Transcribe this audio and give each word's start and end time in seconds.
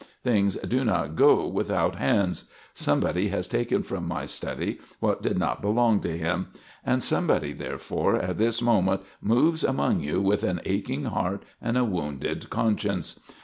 Things 0.23 0.55
do 0.55 0.83
not 0.83 1.15
go 1.15 1.45
without 1.45 1.97
hands. 1.97 2.45
Somebody 2.73 3.27
has 3.29 3.47
taken 3.47 3.83
from 3.83 4.07
my 4.07 4.25
study 4.25 4.79
what 4.99 5.21
did 5.21 5.37
not 5.37 5.61
belong 5.61 5.99
to 5.99 6.17
him; 6.17 6.47
and 6.83 7.03
somebody, 7.03 7.53
therefore, 7.53 8.15
at 8.15 8.39
this 8.39 8.63
moment 8.63 9.03
moves 9.21 9.63
among 9.63 9.99
you 9.99 10.19
with 10.19 10.43
an 10.43 10.59
aching 10.65 11.03
heart 11.03 11.43
and 11.61 11.77
a 11.77 11.83
wounded 11.85 12.49
conscience. 12.49 13.19